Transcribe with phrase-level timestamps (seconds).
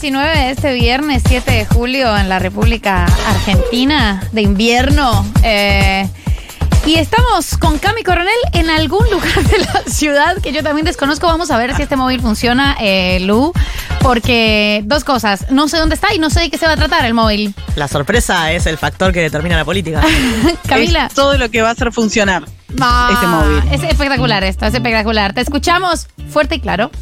[0.00, 5.26] 19 de este viernes 7 de julio en la República Argentina de invierno.
[5.42, 6.08] Eh,
[6.86, 11.26] y estamos con Cami Coronel en algún lugar de la ciudad que yo también desconozco.
[11.26, 13.52] Vamos a ver si este móvil funciona, eh, Lu.
[14.00, 15.46] Porque dos cosas.
[15.50, 17.52] No sé dónde está y no sé de qué se va a tratar el móvil.
[17.74, 20.00] La sorpresa es el factor que determina la política.
[20.68, 21.06] Camila.
[21.06, 22.44] Es todo lo que va a hacer funcionar
[22.80, 23.62] Ah, este móvil.
[23.72, 25.32] Es espectacular esto, es espectacular.
[25.32, 26.92] Te escuchamos fuerte y claro.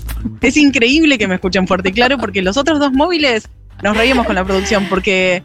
[0.41, 3.49] Es increíble que me escuchen fuerte y claro porque los otros dos móviles
[3.83, 5.43] nos reíamos con la producción porque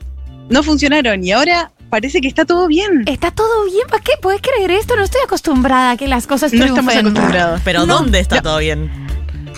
[0.49, 3.03] no funcionaron y ahora parece que está todo bien.
[3.05, 4.13] Está todo bien, ¿para qué?
[4.21, 4.95] ¿Puedes creer esto?
[4.95, 7.11] No estoy acostumbrada a que las cosas No estamos triunfen.
[7.13, 7.61] acostumbrados.
[7.65, 8.41] Pero No, ¿dónde está no.
[8.43, 8.89] todo bien?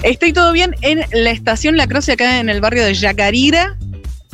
[0.01, 3.77] Estoy todo bien en la estación La Croce acá en el barrio de Yacarira,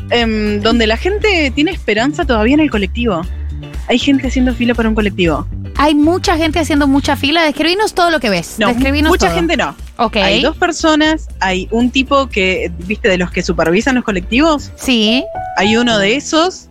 [0.10, 3.22] em, donde la gente tiene esperanza todavía en el colectivo.
[3.88, 5.48] Hay gente haciendo fila para un colectivo.
[5.78, 7.44] Hay mucha gente haciendo mucha fila.
[7.44, 8.56] Describinos todo lo que ves.
[8.60, 9.36] No, Describinos mucha todo.
[9.36, 9.76] gente no.
[10.16, 15.24] Hay dos personas, hay un tipo que, viste, de los que supervisan los colectivos, Sí,
[15.58, 16.70] hay uno de esos,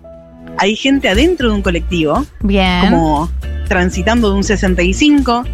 [0.56, 2.90] hay gente adentro de un colectivo, bien.
[2.90, 3.30] como
[3.68, 5.44] transitando de un 65.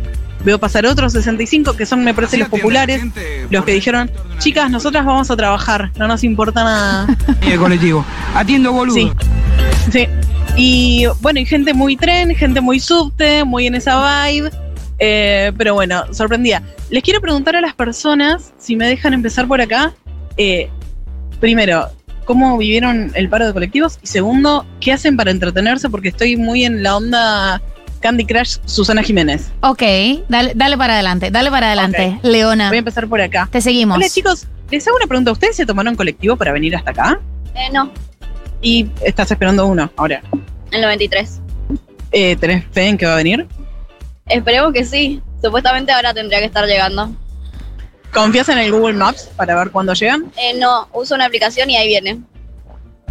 [0.44, 3.02] Veo pasar otros 65 que son, me parece, los populares,
[3.50, 7.06] los que dijeron, chicas, nosotras vamos a trabajar, no nos importa nada.
[7.42, 8.04] Y el colectivo.
[8.34, 8.94] Atiendo boludo.
[8.94, 9.10] Sí.
[9.90, 10.06] Sí.
[10.56, 14.50] Y bueno, y gente muy tren, gente muy subte, muy en esa vibe.
[14.98, 16.62] Eh, pero bueno, sorprendida.
[16.90, 19.92] Les quiero preguntar a las personas, si me dejan empezar por acá,
[20.36, 20.68] eh,
[21.40, 21.88] primero,
[22.24, 23.98] ¿cómo vivieron el paro de colectivos?
[24.02, 25.88] Y segundo, ¿qué hacen para entretenerse?
[25.90, 27.60] Porque estoy muy en la onda
[28.00, 29.50] Candy Crush Susana Jiménez.
[29.62, 29.82] Ok,
[30.28, 32.18] dale, dale para adelante, dale para adelante.
[32.22, 33.48] Leona, Voy a empezar por acá.
[33.50, 33.96] te seguimos.
[33.96, 35.32] Hola chicos, les hago una pregunta.
[35.32, 37.20] ¿Ustedes se tomaron colectivo para venir hasta acá?
[37.54, 37.90] Eh, no,
[38.62, 40.22] Y estás esperando uno ahora.
[40.70, 41.40] el 93.
[42.12, 43.46] Eh, ¿Tenés fe en que va a venir?
[44.26, 45.22] Esperemos que sí.
[45.42, 47.10] Supuestamente ahora tendría que estar llegando.
[48.12, 50.32] ¿Confías en el Google Maps para ver cuándo llegan?
[50.36, 52.20] Eh, no, uso una aplicación y ahí viene.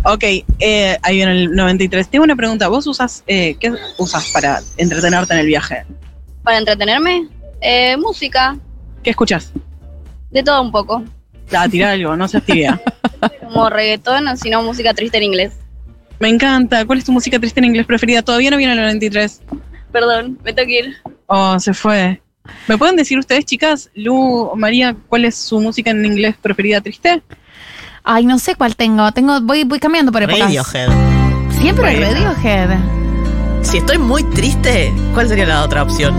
[0.06, 0.24] Ok,
[0.60, 2.10] eh, ahí viene el 93.
[2.10, 2.68] Tengo una pregunta.
[2.68, 5.86] ¿Vos usas, eh, qué usas para entretenerte en el viaje?
[6.44, 7.28] Para entretenerme,
[7.62, 8.58] eh, música,
[9.02, 9.52] ¿Qué escuchas?
[10.32, 11.04] de todo un poco.
[11.52, 12.82] La tirar algo, no seas tibia.
[13.42, 15.54] Como reggaetón, sino música triste en inglés.
[16.20, 16.86] Me encanta.
[16.86, 18.22] ¿Cuál es tu música triste en inglés preferida?
[18.22, 19.42] Todavía no viene el 93.
[19.94, 20.96] Perdón, me tengo que ir.
[21.28, 22.22] Oh, se fue.
[22.68, 27.24] ¿Me pueden decir ustedes, chicas, Lu, María, cuál es su música en inglés preferida triste?
[28.04, 29.10] Ay, no sé cuál tengo.
[29.14, 30.42] Tengo, voy, voy cambiando por épocas.
[30.42, 30.90] Radiohead.
[31.62, 32.12] Siempre Bueno.
[32.12, 32.70] Radiohead.
[33.62, 36.14] Si estoy muy triste, ¿cuál sería la otra opción?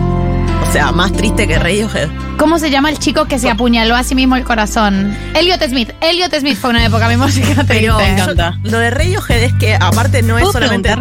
[0.66, 2.08] O sea, más triste que Radiohead.
[2.38, 5.14] ¿Cómo se llama el chico que se apuñaló a sí mismo el corazón?
[5.34, 5.91] Elliot Smith.
[6.00, 8.14] Elliot Smith fue una época mi música Pero triste.
[8.14, 8.58] Me encanta.
[8.62, 10.94] yo- lo de Radiohead es que aparte no es ¿Puedo solamente.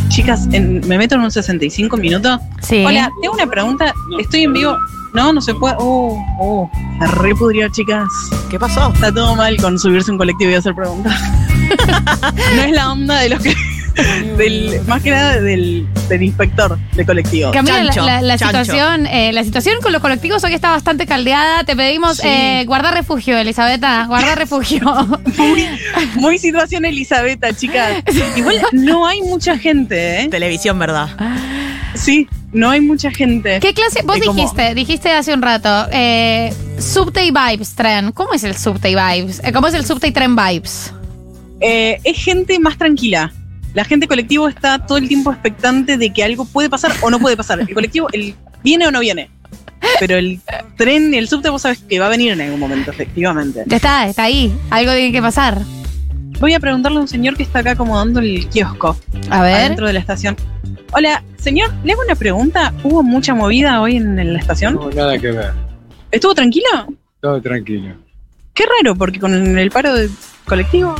[0.00, 0.08] Sí.
[0.08, 2.40] Chicas, en- me meto en un 65 minutos.
[2.62, 2.84] Sí.
[2.84, 3.92] Hola, tengo una pregunta.
[4.18, 4.76] Estoy en vivo.
[5.12, 5.76] No, no se puede.
[5.78, 6.70] Oh, oh.
[7.00, 8.08] Se repudrió, chicas.
[8.50, 8.92] ¿Qué pasó?
[8.92, 11.14] Está todo mal con subirse a un colectivo y hacer preguntas.
[12.56, 13.54] no es la onda de los que.
[14.36, 17.52] Del, más que nada del, del inspector de colectivo.
[17.52, 18.64] Camila, la, Chancho, la- la chancho.
[18.64, 21.64] situación, eh, la situación con los colectivos hoy está bastante caldeada.
[21.64, 22.26] Te pedimos Sí.
[22.28, 24.06] eh, guardar refugio, Elisabetta.
[24.06, 24.80] Guardar refugio.
[26.16, 28.02] Muy situación Elisabetta, chicas.
[28.36, 30.28] Igual no hay mucha gente, ¿eh?
[30.28, 31.08] Televisión, ¿verdad?
[31.94, 33.60] Sí, no hay mucha gente.
[33.60, 34.02] ¿Qué clase?
[34.04, 38.10] Vos dijiste, dijiste hace un rato, eh, subte y vibes, tren.
[38.12, 39.40] ¿Cómo es el subte y vibes?
[39.52, 40.92] ¿Cómo es el subte y tren vibes?
[41.60, 43.32] Eh, es gente más tranquila.
[43.74, 47.18] La gente colectivo está todo el tiempo expectante de que algo puede pasar o no
[47.18, 47.60] puede pasar.
[47.60, 49.30] El colectivo el, viene o no viene.
[49.98, 50.40] Pero el
[50.76, 53.64] tren y el subte vos sabes que va a venir en algún momento, efectivamente.
[53.66, 54.56] Ya está, está ahí.
[54.70, 55.60] Algo tiene que pasar.
[56.40, 58.96] Voy a preguntarle a un señor que está acá acomodando el kiosco
[59.28, 59.54] A ver.
[59.56, 60.36] adentro de la estación.
[60.92, 62.72] Hola, señor, le hago una pregunta.
[62.84, 64.74] ¿Hubo mucha movida hoy en, en la estación?
[64.74, 65.52] No, nada que ver.
[66.12, 66.68] ¿Estuvo tranquilo?
[67.20, 67.96] Todo tranquilo.
[68.52, 70.10] Qué raro, porque con el paro del
[70.44, 70.94] colectivo.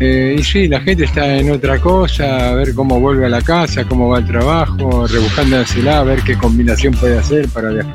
[0.00, 3.42] Eh, y sí, la gente está en otra cosa, a ver cómo vuelve a la
[3.42, 7.92] casa, cómo va el trabajo, rebuscándosela, a ver qué combinación puede hacer para viajar.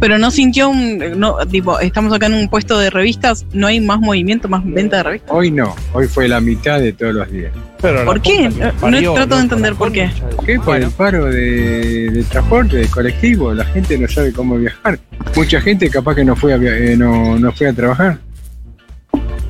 [0.00, 0.98] Pero no sintió un.
[1.16, 4.96] No, tipo, estamos acá en un puesto de revistas, no hay más movimiento, más venta
[4.96, 5.30] de revistas.
[5.32, 7.52] Hoy no, hoy fue la mitad de todos los días.
[7.80, 8.48] ¿Por qué?
[8.80, 10.10] No, no trato de entender por qué.
[10.36, 10.58] ¿Por qué?
[10.58, 14.98] Por el paro de, de transporte, de colectivo, la gente no sabe cómo viajar.
[15.36, 18.18] Mucha gente capaz que no fue a, via- eh, no, no fue a trabajar.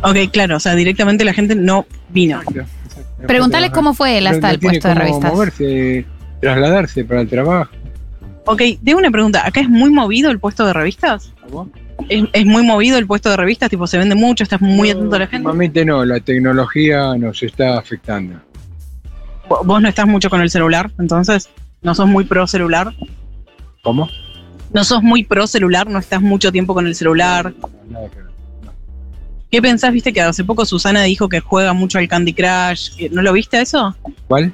[0.02, 2.38] Ok, claro, o sea, directamente la gente no vino.
[2.40, 3.26] Exacto, exacto.
[3.26, 5.32] Preguntale No cómo fue él no- hasta no el puesto de revistas.
[5.32, 6.06] moverse,
[6.40, 7.70] trasladarse para el trabajo.
[8.46, 9.46] Ok, tengo una pregunta.
[9.46, 11.32] ¿Acá es muy movido el puesto de revistas?
[12.08, 13.70] ¿Es, es muy movido el puesto de revistas?
[13.70, 15.46] Tipo, se vende mucho, estás muy atento a la gente.
[15.46, 18.40] Últimamente no, la tecnología nos está afectando.
[19.48, 21.48] Vo- Vos no estás mucho con el celular, entonces
[21.82, 22.92] no sos muy pro celular.
[23.84, 24.08] ¿Cómo?
[24.72, 27.52] No sos muy pro celular, no estás mucho tiempo con el celular.
[27.88, 28.31] Nada que ver.
[29.52, 29.92] ¿Qué pensás?
[29.92, 33.10] Viste que hace poco Susana dijo que juega mucho al Candy Crush.
[33.10, 33.94] ¿No lo viste eso?
[34.26, 34.50] ¿Cuál?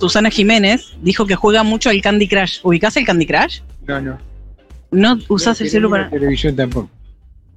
[0.00, 2.58] Susana Jiménez dijo que juega mucho al Candy Crush.
[2.64, 3.60] ¿Ubicás el Candy Crush?
[3.86, 4.18] No, no.
[4.90, 6.00] No usás No el celular.
[6.00, 6.90] la televisión tampoco.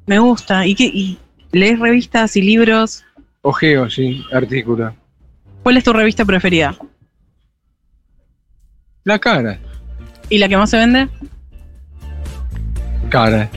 [0.06, 0.68] Me gusta.
[0.68, 0.86] ¿Y qué?
[0.86, 1.18] Y
[1.52, 3.04] ¿Lees revistas y libros?
[3.42, 4.96] Ojeo, sí, artículo.
[5.64, 6.78] ¿Cuál es tu revista preferida?
[9.04, 9.60] La cara.
[10.30, 11.10] ¿Y la que más se vende?
[13.10, 13.50] Cara.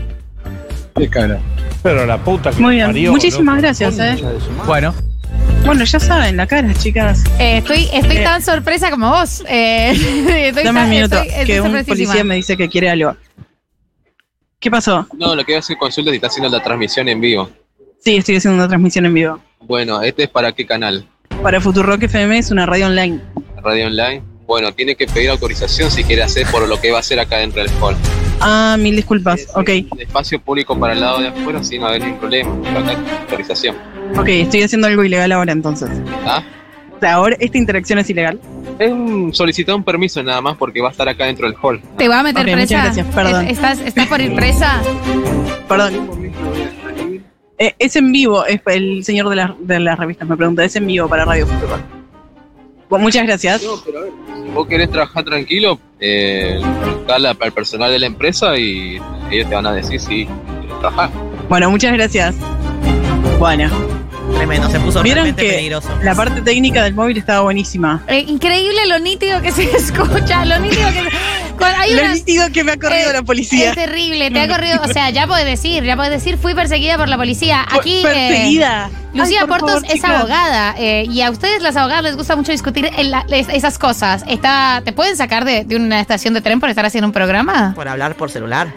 [0.94, 1.38] ¿Qué cara?
[1.86, 2.86] Pero la puta que Muy bien.
[2.88, 3.62] parió, Muchísimas loco.
[3.62, 4.16] gracias, eh.
[4.66, 4.92] Bueno,
[5.64, 7.22] Bueno, ya saben, la cara, chicas.
[7.38, 8.22] Eh, estoy estoy Eh.
[8.24, 9.44] tan sorpresa como vos.
[9.48, 9.90] Eh,
[10.48, 11.94] estoy Dame tan- un minuto, estoy- estoy que un sorpresísima.
[12.08, 13.16] policía me dice que quiere algo.
[14.58, 15.06] ¿Qué pasó?
[15.16, 17.48] No, lo que voy a hacer consulta si está haciendo la transmisión en vivo.
[18.02, 19.40] Sí, estoy haciendo una transmisión en vivo.
[19.60, 21.06] Bueno, ¿este es para qué canal?
[21.40, 23.20] Para Futurock FM es una radio online.
[23.62, 24.22] ¿Radio online?
[24.46, 27.38] Bueno, tiene que pedir autorización si quiere hacer por lo que va a hacer acá
[27.38, 27.96] dentro del hall.
[28.40, 29.46] Ah, mil disculpas.
[29.54, 32.50] Ok, El espacio público para el lado de afuera, sin haber ningún problema.
[33.22, 33.76] Autorización.
[34.16, 35.88] ok, estoy haciendo algo ilegal ahora entonces.
[36.24, 36.42] ¿Ah?
[36.94, 38.40] O sea, ahora esta interacción es ilegal.
[38.78, 41.80] Es un, solicitar un permiso nada más porque va a estar acá dentro del hall.
[41.98, 42.82] ¿Te va a meter Ok, muchas presa?
[42.84, 43.44] gracias, perdón.
[43.46, 44.80] Es- ¿Estás, ¿Estás por ir presa?
[45.68, 46.32] Perdón.
[47.58, 50.76] Eh, es en vivo, es el señor de, las de las revistas me pregunta, es
[50.76, 51.80] en vivo para Radio Futurock.
[52.88, 53.62] Bueno, muchas gracias.
[53.62, 54.12] No, pero a ver,
[54.44, 59.00] si vos querés trabajar tranquilo, eh, buscala para el personal de la empresa y
[59.30, 61.10] ellos te van a decir si querés trabajar.
[61.48, 62.34] Bueno, muchas gracias.
[63.38, 63.68] Bueno,
[64.36, 65.88] tremendo, se puso Vieron realmente que peligroso.
[66.02, 68.02] la parte técnica del móvil estaba buenísima.
[68.08, 71.02] Eh, increíble lo nítido que se escucha, lo nítido que...
[71.64, 73.70] Hay Lo unas- que me ha corrido eh, la policía.
[73.70, 76.96] Es terrible, te ha corrido, o sea, ya puedes decir, ya puedes decir, fui perseguida
[76.98, 77.64] por la policía.
[77.70, 78.90] Aquí, eh, perseguida.
[79.14, 80.10] Lucía Ay, por Portos favor, es chicas.
[80.10, 83.78] abogada eh, y a ustedes las abogadas les gusta mucho discutir en la- es- esas
[83.78, 84.24] cosas.
[84.28, 87.72] Está, ¿Te pueden sacar de, de una estación de tren por estar haciendo un programa?
[87.74, 88.72] ¿Por hablar por celular?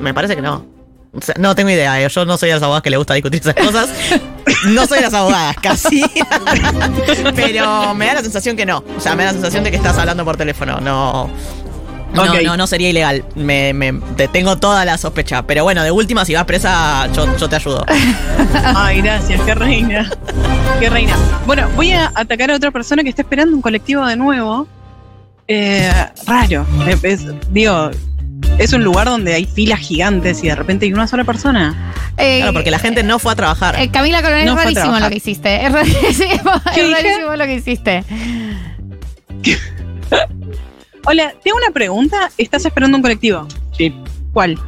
[0.00, 0.66] Me parece que no.
[1.16, 3.14] O sea, no tengo idea, eh, yo no soy de las abogadas que le gusta
[3.14, 3.88] discutir esas cosas.
[4.66, 6.02] No soy de las abogadas, casi.
[7.36, 8.82] Pero me da la sensación que no.
[8.96, 10.80] O sea, me da la sensación de que estás hablando por teléfono.
[10.80, 11.30] No.
[12.14, 13.24] No, no, no sería ilegal.
[13.34, 15.42] Me, me- te tengo toda la sospecha.
[15.46, 17.84] Pero bueno, de última, si vas presa, yo, yo te ayudo.
[18.76, 20.10] Ay, gracias, qué reina.
[20.80, 21.16] Qué reina.
[21.46, 24.66] Bueno, voy a atacar a otra persona que está esperando un colectivo de nuevo.
[25.48, 25.92] Eh,
[26.26, 26.66] raro.
[27.02, 27.90] Es- digo,
[28.58, 31.92] es un lugar donde hay filas gigantes y de repente hay una sola persona.
[32.16, 33.74] Eh, Claro, porque la gente no fue a trabajar.
[33.78, 35.66] eh, Camila Coronel, No es rarísimo lo que hiciste.
[35.66, 38.04] Es rarísimo, ¿Qué es rarísimo lo que hiciste.
[41.06, 42.30] Hola, tengo una pregunta.
[42.38, 43.46] ¿Estás esperando un colectivo?
[43.76, 43.94] Sí,
[44.32, 44.58] ¿Cuál?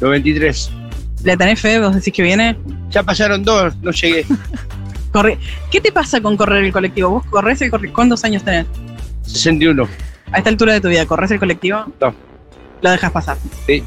[0.00, 0.70] 93.
[1.24, 1.80] ¿La tenés fe?
[1.80, 2.56] ¿Vos decís que viene?
[2.90, 4.26] Ya pasaron dos, no llegué.
[5.12, 5.38] Corre.
[5.70, 7.08] ¿Qué te pasa con correr el colectivo?
[7.10, 7.94] ¿Vos corres el colectivo?
[7.94, 8.66] ¿Cuántos años tenés?
[9.22, 9.88] 61.
[10.30, 11.86] A esta altura de tu vida, ¿corres el colectivo?
[12.00, 12.14] No.
[12.82, 13.38] Lo dejas pasar.
[13.66, 13.82] Sí.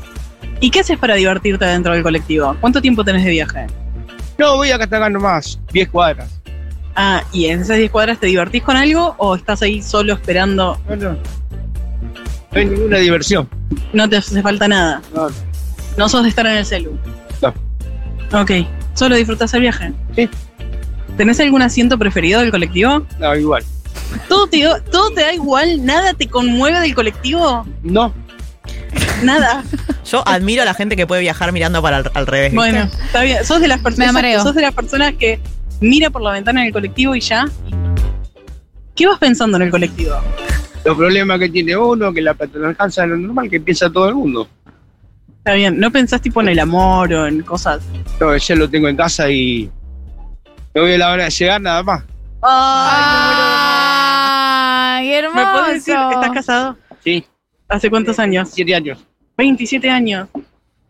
[0.59, 2.57] ¿Y qué haces para divertirte dentro del colectivo?
[2.59, 3.67] ¿Cuánto tiempo tenés de viaje?
[4.39, 6.41] No, voy a Catagar nomás, 10 cuadras.
[6.95, 10.81] Ah, ¿y en esas 10 cuadras te divertís con algo o estás ahí solo esperando?
[10.89, 11.40] No, no.
[12.51, 13.49] No hay ninguna diversión.
[13.93, 15.01] No te hace falta nada.
[15.15, 15.27] No,
[15.97, 16.97] No sos de estar en el celu.
[17.41, 18.41] No.
[18.41, 18.51] Ok.
[18.93, 19.93] ¿Solo disfrutás el viaje?
[20.15, 20.29] Sí.
[21.17, 23.05] ¿Tenés algún asiento preferido del colectivo?
[23.19, 23.63] no, igual.
[24.27, 25.85] ¿Todo te, ¿Todo te da igual?
[25.85, 27.65] ¿Nada te conmueve del colectivo?
[27.83, 28.13] No,
[29.23, 29.63] Nada.
[30.09, 32.53] Yo admiro a la gente que puede viajar mirando para al, al revés.
[32.53, 33.45] Bueno, está bien.
[33.45, 34.43] Sos de las personas.
[34.43, 35.39] Sos de las personas que
[35.79, 37.45] mira por la ventana en el colectivo y ya.
[38.95, 40.15] ¿Qué vas pensando en el colectivo?
[40.83, 44.09] Los problemas que tiene uno, que la plata no alcanza lo normal, que piensa todo
[44.09, 44.47] el mundo.
[45.37, 45.79] Está bien.
[45.79, 47.81] ¿No pensás tipo en el amor o en cosas?
[48.19, 49.69] No, ya lo tengo en casa y
[50.73, 52.03] me voy a la hora de llegar nada más.
[52.43, 52.49] Ay,
[55.13, 55.35] hermoso.
[55.35, 56.75] ¿Me puedes decir, estás casado?
[57.03, 57.23] Sí,
[57.71, 58.49] ¿Hace cuántos años?
[58.51, 58.99] 7 años.
[59.37, 60.27] 27 años.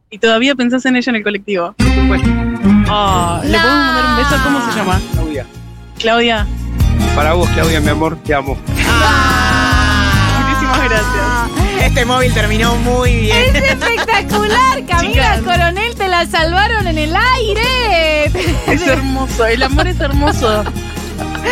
[0.09, 1.75] Y todavía pensás en ella en el colectivo.
[1.77, 2.27] Por supuesto.
[2.87, 4.35] Ah, ¿Le podemos mandar un beso?
[4.43, 5.01] ¿Cómo se llama?
[5.13, 5.45] Claudia.
[5.99, 6.47] Claudia.
[7.15, 8.57] Para vos, Claudia, mi amor, te amo.
[8.67, 9.20] Muchísimas
[11.01, 11.83] gracias.
[11.85, 13.55] Este móvil terminó muy bien.
[13.55, 15.01] Es espectacular, Camila
[15.35, 15.39] Chicas.
[15.41, 18.25] Coronel, te la salvaron en el aire.
[18.67, 19.45] Es hermoso.
[19.45, 20.63] El amor es hermoso.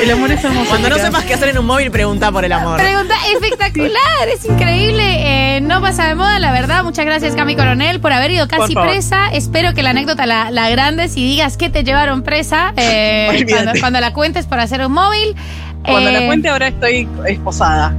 [0.01, 0.69] El amor es hermoso.
[0.69, 2.77] Cuando no sepas qué hacer en un móvil, pregunta por el amor.
[2.77, 5.55] Pregunta espectacular, es increíble.
[5.57, 6.83] Eh, no pasa de moda, la verdad.
[6.83, 8.89] Muchas gracias, Cami Coronel, por haber ido casi Por favor.
[8.91, 9.29] presa.
[9.33, 13.53] Espero que la anécdota la, la agrandes y digas que te llevaron presa eh, Olvídate.
[13.63, 15.35] cuando, cuando la cuentes por hacer un móvil.
[15.83, 17.93] Cuando Eh, la cuente ahora estoy esposada.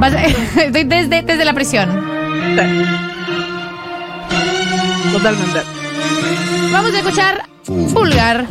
[0.00, 0.14] Vas-
[0.56, 1.88] estoy desde, desde la prisión.
[5.12, 5.60] Totalmente.
[6.72, 7.44] Vamos a escuchar
[7.92, 8.46] Pulgar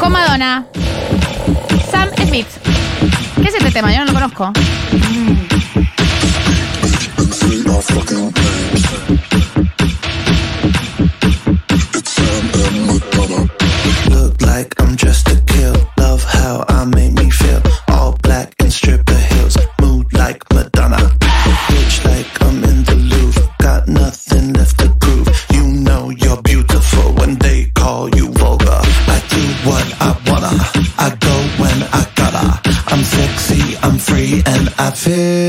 [0.00, 0.66] con Madonna.
[1.90, 2.46] Sam Smith.
[3.42, 3.92] ¿Qué es este tema?
[3.92, 4.52] Yo no lo conozco.
[35.02, 35.41] fear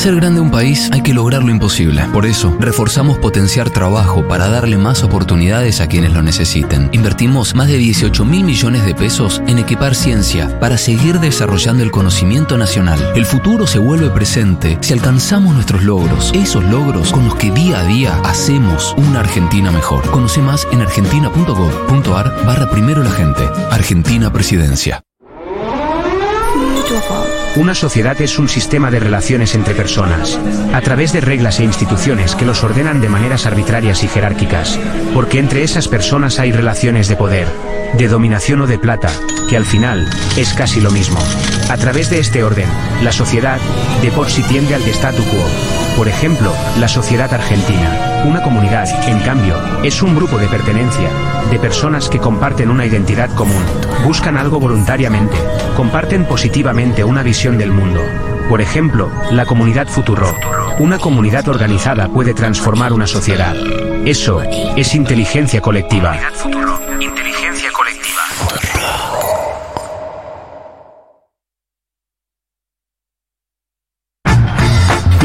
[0.00, 2.02] hacer grande un país hay que lograr lo imposible.
[2.10, 6.88] Por eso, reforzamos potenciar trabajo para darle más oportunidades a quienes lo necesiten.
[6.92, 11.90] Invertimos más de 18 mil millones de pesos en equipar ciencia para seguir desarrollando el
[11.90, 12.98] conocimiento nacional.
[13.14, 17.80] El futuro se vuelve presente si alcanzamos nuestros logros, esos logros con los que día
[17.80, 20.10] a día hacemos una Argentina mejor.
[20.10, 23.42] Conoce más en argentina.gov.ar barra primero la gente.
[23.70, 25.02] Argentina Presidencia.
[27.56, 30.38] Una sociedad es un sistema de relaciones entre personas,
[30.72, 34.78] a través de reglas e instituciones que los ordenan de maneras arbitrarias y jerárquicas,
[35.14, 37.48] porque entre esas personas hay relaciones de poder,
[37.96, 39.10] de dominación o de plata,
[39.48, 41.18] que al final es casi lo mismo.
[41.68, 42.68] A través de este orden,
[43.02, 43.58] la sociedad
[44.02, 45.44] de por sí tiende al de statu quo.
[45.96, 48.22] Por ejemplo, la sociedad argentina.
[48.24, 51.08] Una comunidad, en cambio, es un grupo de pertenencia,
[51.50, 53.62] de personas que comparten una identidad común,
[54.04, 55.36] buscan algo voluntariamente,
[55.76, 58.00] comparten positivamente una visión del mundo.
[58.48, 60.34] Por ejemplo, la comunidad Futuro.
[60.78, 63.54] Una comunidad organizada puede transformar una sociedad.
[64.04, 66.18] Eso es inteligencia colectiva.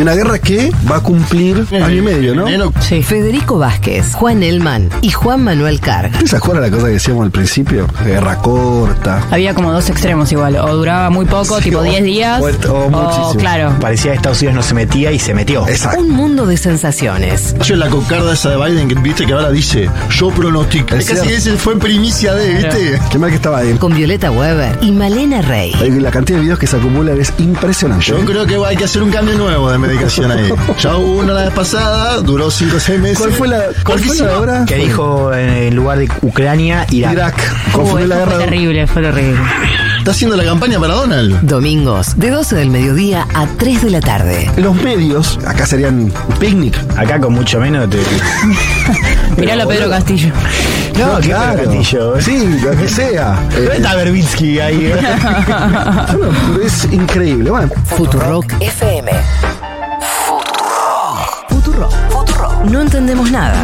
[0.06, 2.72] Una guerra que va a cumplir año y medio, ¿no?
[3.02, 6.12] Federico Vázquez, Juan Elman y Juan Manuel Carr.
[6.30, 7.88] ¿Te acuerdas la cosa que decíamos al principio?
[8.06, 9.24] Guerra corta.
[9.32, 13.74] Había como dos extremos igual, o duraba muy poco, tipo 10 días, o- o claro.
[13.82, 15.68] Parecía que Estados Unidos no se metía y se metió.
[15.68, 16.00] Exacto.
[16.02, 17.56] Un mundo de sensaciones.
[17.64, 20.94] Yo la cocarda esa de Biden que viste que ahora dice yo pronostico.
[20.96, 23.00] Es Casi ese fue primicia de, ¿viste?
[23.10, 23.74] Qué mal que estaba ahí.
[23.80, 25.74] Con Violeta Weber y Malena Rey.
[26.00, 28.06] La cantidad de videos que se acumulan es impresionante.
[28.06, 28.22] Yo ¿eh?
[28.26, 30.54] creo que hay que hacer un cambio nuevo de medicación ahí.
[30.80, 33.18] Ya hubo una la vez pasada, duró 5 o 6 meses.
[33.20, 34.66] ¿Cuál fue la, cuál fue la hora?
[34.66, 37.14] Que dijo en lugar de Ucrania, Irak.
[37.14, 37.36] Irak.
[37.68, 38.32] Uy, Confundió la guerra.
[38.32, 39.40] fue terrible, fue terrible.
[40.00, 41.42] Está haciendo la campaña para Donald.
[41.42, 44.52] Domingos, de 12 del mediodía a 3 de la tarde.
[44.58, 46.78] Los medios, acá serían picnic.
[46.96, 47.98] Acá con mucho menos te.
[49.38, 50.32] Miralo a Pedro Castillo.
[51.00, 52.22] No, ¿qué Pedro Castillo?
[52.22, 53.40] Sí, lo que sea.
[53.52, 54.94] ¿Dónde Eh, está Berbitsky ahí?
[56.12, 57.50] pero es increíble.
[57.50, 59.12] Bueno, Futurock FM.
[61.50, 61.94] Futurock.
[62.10, 62.66] Futurock.
[62.66, 63.56] No entendemos nada.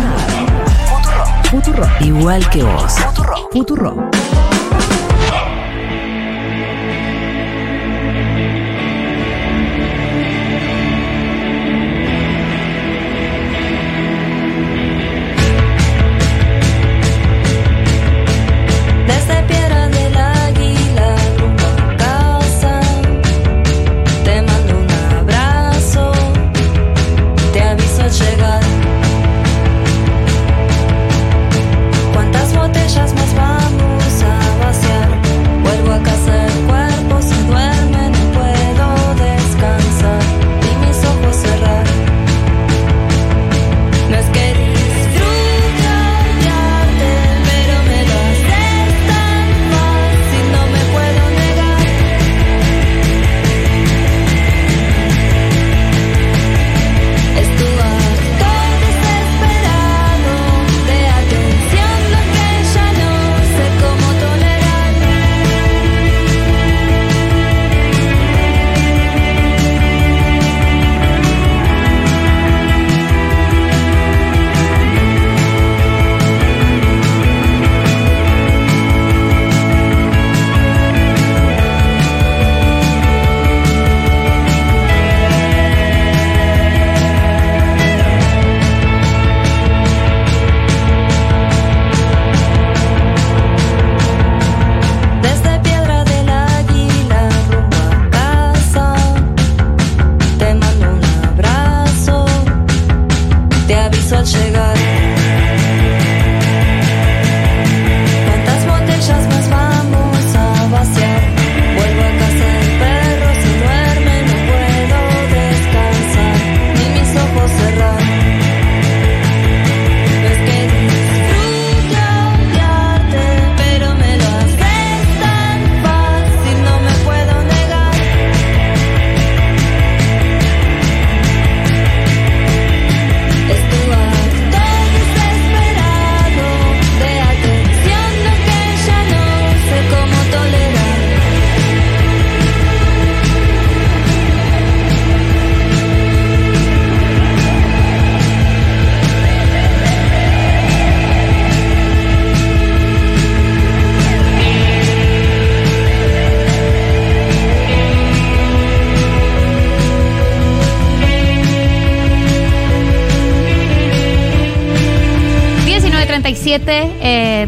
[1.50, 2.02] Futurock.
[2.02, 2.96] Igual que vos.
[3.52, 3.52] Futurock.
[4.12, 4.21] Desde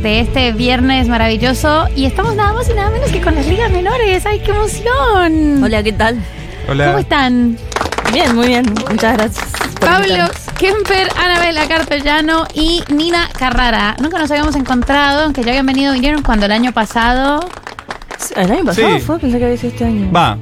[0.03, 3.71] de este viernes maravilloso y estamos nada más y nada menos que con las ligas
[3.71, 4.25] menores.
[4.25, 5.63] ¡Ay, qué emoción!
[5.63, 6.19] Hola, ¿qué tal?
[6.67, 7.57] ¿Cómo están?
[8.11, 8.65] Bien, muy bien.
[8.89, 9.45] Muchas gracias.
[9.79, 10.25] Pablo.
[10.57, 13.95] Kemper, Anabela Carpellano y Nina Carrara.
[14.01, 17.39] Nunca nos habíamos encontrado, aunque ya habían venido, vinieron cuando el año pasado.
[18.35, 18.99] ¿El año pasado Sí.
[19.01, 19.19] fue?
[19.19, 20.11] Pensé que había sido este año.
[20.11, 20.37] Va,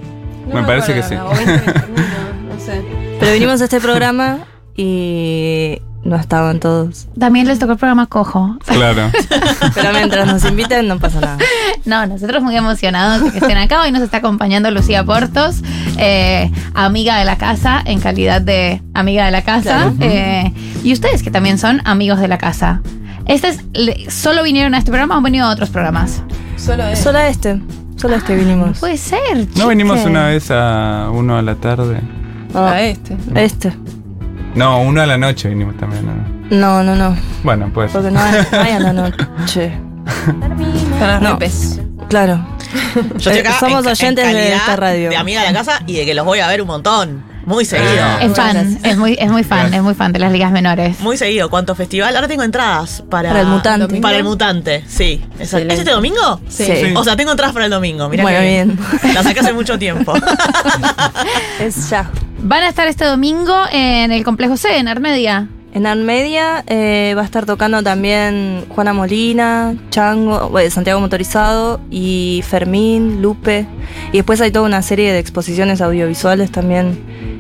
[0.52, 1.16] me parece que sí.
[1.16, 2.82] No sé.
[3.20, 4.40] Pero vinimos a este programa
[4.76, 7.08] y no estaban todos.
[7.18, 8.58] También les tocó el programa Cojo.
[8.66, 9.12] Claro.
[9.76, 11.38] Pero mientras nos inviten no pasa nada.
[11.84, 13.82] No, nosotros muy emocionados de que estén acá.
[13.82, 15.64] Hoy nos está acompañando Lucía Portos,
[15.98, 19.92] eh, amiga de la casa, en calidad de amiga de la casa.
[19.92, 19.96] Claro.
[20.00, 22.82] Eh, y ustedes que también son amigos de la casa.
[23.26, 23.58] Este
[24.12, 26.22] ¿Solo vinieron a este programa o han venido a otros programas?
[26.56, 27.60] Solo de Solo a este.
[27.96, 28.80] Solo a este vinimos.
[28.80, 29.48] Puede ser.
[29.56, 30.10] ¿No vinimos chiques.
[30.10, 32.00] una vez a uno a la tarde?
[32.54, 33.18] a este.
[33.34, 33.74] Este.
[34.56, 36.06] No, uno a la noche vinimos también.
[36.06, 36.22] ¿no?
[36.58, 37.18] No, no, no.
[37.44, 37.92] Bueno, pues.
[37.92, 38.94] Porque no hay, no hay a la
[39.40, 39.74] noche.
[41.00, 41.40] Las No.
[42.10, 42.46] Claro.
[43.18, 45.10] Yo estoy acá Eh, Somos en- en oyentes de esta radio.
[45.10, 47.32] De amiga de la casa y de que los voy a ver un montón.
[47.46, 47.90] Muy seguido.
[48.22, 51.00] Es fan, es muy, es muy fan, es muy fan de las ligas menores.
[51.00, 51.50] Muy seguido.
[51.50, 52.16] ¿Cuánto festival?
[52.16, 53.30] Ahora tengo entradas para.
[53.30, 53.88] Para el mutante.
[53.88, 54.02] ¿Domingo?
[54.04, 55.26] Para el mutante, sí.
[55.40, 55.52] ¿Es.
[55.54, 56.40] ¿Es este domingo?
[56.50, 56.66] Sí.
[56.66, 56.94] Sí.
[56.96, 58.08] O sea, tengo entradas para el domingo.
[58.10, 58.80] Mira Bueno, que bien.
[59.16, 60.14] La saqué hace mucho tiempo.
[61.60, 62.10] Es ya.
[62.44, 65.48] Van a estar este domingo en el complejo C, en Armedia.
[65.74, 72.44] En Armedia eh, va a estar tocando también Juana Molina, Chango, bueno, Santiago Motorizado y
[72.46, 73.68] Fermín, Lupe.
[74.12, 77.00] Y después hay toda una serie de exposiciones audiovisuales también.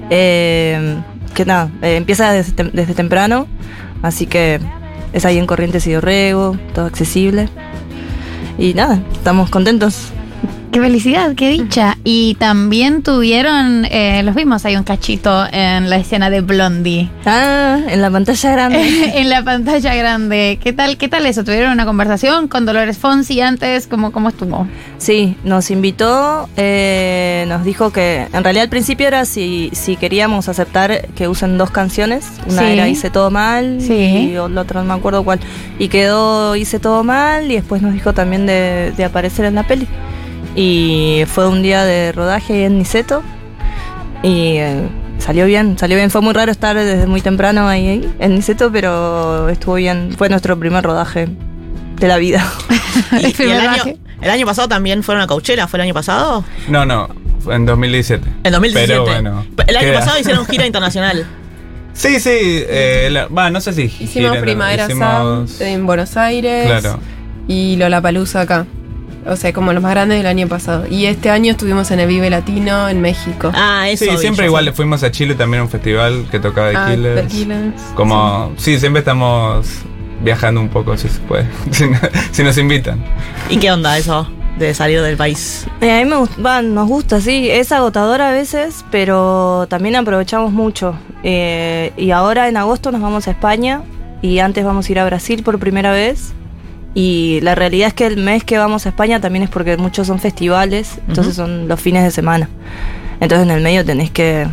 [0.09, 1.01] eh,
[1.33, 3.47] que nada, eh, empieza desde, desde temprano.
[4.01, 4.59] Así que
[5.13, 7.49] es ahí en Corrientes y Dorrego, todo accesible.
[8.57, 10.11] Y nada, estamos contentos.
[10.71, 11.97] Qué felicidad, qué dicha.
[12.05, 17.09] Y también tuvieron, eh, los vimos, hay un cachito en la escena de Blondie.
[17.25, 19.11] Ah, en la pantalla grande.
[19.19, 20.59] en la pantalla grande.
[20.63, 21.43] ¿Qué tal, qué tal eso?
[21.43, 23.85] ¿Tuvieron una conversación con Dolores Fonsi antes?
[23.85, 24.65] ¿Cómo, cómo estuvo?
[24.97, 30.47] Sí, nos invitó, eh, nos dijo que en realidad al principio era si, si queríamos
[30.47, 32.25] aceptar que usen dos canciones.
[32.47, 32.67] Una Sí.
[32.71, 33.93] era Hice todo mal Sí.
[33.93, 35.41] y la otra no me acuerdo cuál.
[35.79, 39.63] Y quedó Hice todo mal y después nos dijo también de, de aparecer en la
[39.63, 39.85] peli.
[40.55, 43.23] Y fue un día de rodaje ahí en Niceto
[44.21, 44.81] y eh,
[45.17, 46.11] salió bien, salió bien.
[46.11, 50.13] Fue muy raro estar desde muy temprano ahí, ahí en Niceto, pero estuvo bien.
[50.17, 51.29] Fue nuestro primer rodaje
[51.99, 52.45] de la vida.
[53.13, 53.83] Y, y el, año,
[54.21, 56.43] el año pasado también fueron a Coachella, ¿fue el año pasado?
[56.67, 57.07] No, no,
[57.39, 58.27] fue en 2017.
[58.43, 58.87] En 2017.
[58.87, 59.45] Pero bueno.
[59.67, 59.99] El año queda.
[59.99, 61.25] pasado hicieron gira internacional.
[61.93, 62.29] Sí, sí.
[62.33, 63.83] eh, la- no sé si.
[63.83, 66.65] Hicimos gira, Primavera hicimos- Sound en Buenos Aires.
[66.67, 66.99] Claro.
[67.47, 68.65] Y Lollapalooza acá.
[69.27, 70.85] O sea, como los más grandes del año pasado.
[70.89, 73.51] Y este año estuvimos en el Vive Latino en México.
[73.53, 76.87] Ah, Sí, siempre igual fuimos a Chile también a un festival que tocaba de Ah,
[76.89, 77.21] Killers.
[77.21, 77.81] The Killers.
[77.95, 78.79] Como, sí.
[78.79, 79.67] siempre estamos
[80.23, 81.45] viajando un poco, si se puede.
[81.71, 81.99] si, no-
[82.31, 83.03] si nos invitan.
[83.49, 85.67] ¿Y qué onda eso de salir del país?
[85.81, 87.47] Eh, a mí me va, nos gusta, sí.
[87.49, 90.95] Es agotador a veces, pero también aprovechamos mucho.
[91.23, 93.83] Eh, y ahora en agosto nos vamos a España
[94.23, 96.33] y antes vamos a ir a Brasil por primera vez.
[96.93, 100.07] Y la realidad es que el mes que vamos a España también es porque muchos
[100.07, 102.49] son festivales, entonces son los fines de semana.
[103.21, 104.47] Entonces en el medio tenés que,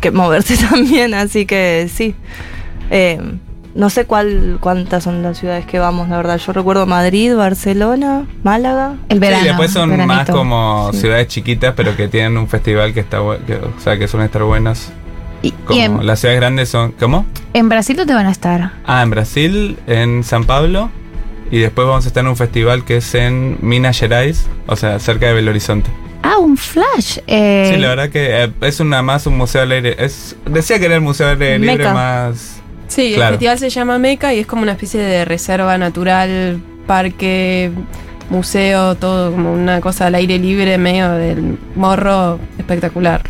[0.00, 2.14] que moverse también, así que sí.
[2.90, 3.20] Eh,
[3.74, 6.38] no sé cuál, cuántas son las ciudades que vamos, la verdad.
[6.38, 8.96] Yo recuerdo Madrid, Barcelona, Málaga.
[9.08, 13.18] El sí, después son más como ciudades chiquitas, pero que tienen un festival que está
[13.46, 14.92] que, o sea, que suelen estar buenas.
[15.64, 16.92] Como y en- las ciudades grandes son.
[16.92, 17.24] ¿Cómo?
[17.54, 18.72] ¿En Brasil dónde van a estar?
[18.84, 20.90] Ah, en Brasil, en San Pablo.
[21.50, 24.98] Y después vamos a estar en un festival que es en Minas Gerais, o sea,
[25.00, 25.90] cerca de Belo Horizonte.
[26.22, 27.18] Ah, un flash.
[27.26, 29.96] eh, Sí, la verdad que eh, es una más un museo al aire.
[29.98, 31.94] Es, decía que era el museo al aire libre Meca.
[31.94, 32.60] más.
[32.88, 33.30] Sí, Claro.
[33.30, 37.70] el festival se llama Meca y es como una especie de reserva natural, parque,
[38.28, 43.22] museo, todo como una cosa al aire libre, medio del morro espectacular.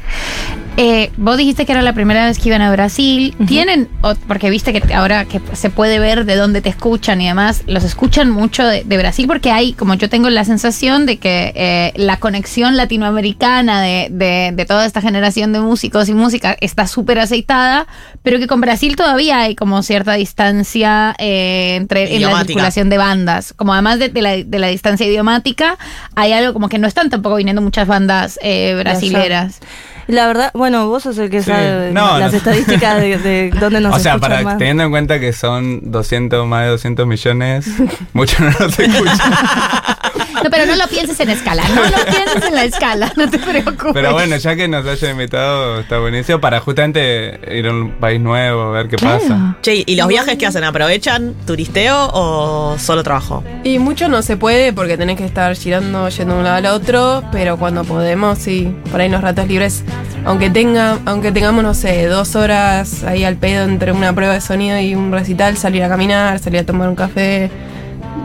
[0.83, 3.35] Eh, vos dijiste que era la primera vez que iban a Brasil.
[3.47, 7.27] ¿Tienen, o- porque viste que ahora que se puede ver de dónde te escuchan y
[7.27, 9.27] demás, los escuchan mucho de, de Brasil?
[9.27, 14.53] Porque hay, como yo tengo la sensación de que eh, la conexión latinoamericana de, de-
[14.55, 17.87] de toda esta generación de músicos y música está súper aceitada,
[18.23, 22.97] pero que con Brasil todavía hay como cierta distancia eh, entre en la circulación de
[22.97, 23.53] bandas.
[23.55, 25.77] Como además de, la, de la distancia idiomática,
[26.15, 29.61] hay algo como que no están tampoco viniendo muchas bandas eh, brasileras.
[30.07, 31.51] La verdad, bueno, vos sos el que Sí.
[31.51, 32.39] sabe No, las no.
[32.39, 34.59] estadísticas de, de dónde nos o sea, para, más.
[34.59, 37.67] teniendo en cuenta que son 200, más de 200 millones,
[38.13, 39.33] mucho no nos escuchan.
[40.43, 41.63] No, pero no lo pienses en escala.
[41.69, 43.13] No lo pienses en la escala.
[43.17, 43.93] No te preocupes.
[43.93, 48.21] Pero bueno, ya que nos haya invitado, está buenísimo para justamente ir a un país
[48.21, 49.57] nuevo, ver qué pasa.
[49.63, 50.65] Che, ¿y los viajes que hacen?
[50.65, 53.45] ¿Aprovechan turisteo o solo trabajo?
[53.65, 56.67] Y mucho no se puede porque tenés que estar girando, yendo de un lado al
[56.67, 59.85] otro, pero cuando podemos, sí, por ahí los ratos libres,
[60.25, 64.41] aunque tenga, aunque tengamos, no sé, dos horas ahí al pedo entre una prueba de
[64.41, 67.51] sonido y un recital, salir a caminar, salir a tomar un café,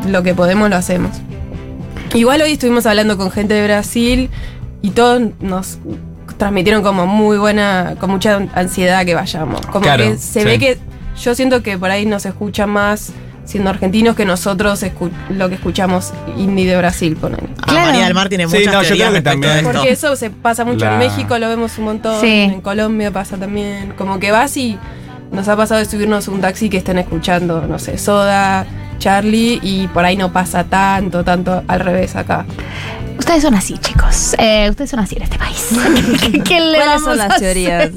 [0.08, 1.12] lo que podemos lo hacemos.
[2.15, 4.30] Igual hoy estuvimos hablando con gente de Brasil
[4.82, 5.78] y todos nos
[6.38, 9.62] transmitieron como muy buena, con mucha ansiedad que vayamos.
[9.67, 10.45] Como Claro, que se sí.
[10.45, 10.78] ve que
[11.21, 13.12] yo siento que por ahí nos escuchan más
[13.43, 17.47] siendo argentinos que nosotros escu- lo que escuchamos indie de Brasil, ponen.
[17.67, 19.71] Ah, María del Mar tiene Sí, muchas no, yo creo que respecto.
[19.71, 22.28] Porque eso se pasa mucho La- en México, lo vemos un montón, Sí.
[22.54, 23.93] en Colombia pasa también.
[23.97, 24.80] Como que vas y
[25.32, 28.65] nos ha pasado de subirnos un taxi que estén escuchando, no sé, Soda,
[29.00, 32.46] Charlie, y por ahí no pasa tanto, tanto al revés acá.
[33.18, 34.36] Ustedes son así, chicos.
[34.38, 35.70] Eh, ustedes son así en este país.
[36.44, 37.90] ¿Qué, le ¿Cuáles son las teorías?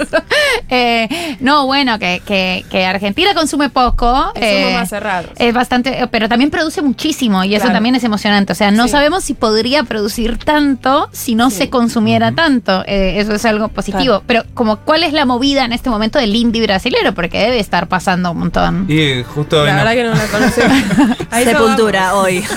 [0.70, 4.30] Eh, no, bueno, que, que, que Argentina consume poco.
[4.36, 5.30] eh, Somos más cerrados.
[5.36, 8.52] Es bastante, eh, pero también produce muchísimo y eso también es emocionante.
[8.52, 8.90] O sea, no Sí.
[8.90, 12.84] sabemos si podría producir tanto si no se consumiera tanto.
[12.86, 14.20] Eh, eso es algo positivo.
[14.20, 14.24] Claro.
[14.26, 17.12] Pero como, ¿cuál es la movida en este momento del indie brasilero?
[17.12, 18.86] Porque debe estar pasando un montón.
[18.88, 20.78] Y justo La verdad que no la conocemos.
[21.44, 22.44] Sepultura hoy.